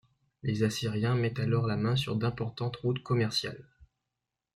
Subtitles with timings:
[0.41, 3.67] Les Assyriens mettent alors la main sur d'importantes routes commerciales.